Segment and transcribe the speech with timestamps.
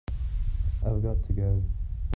[0.83, 1.63] I've got to go.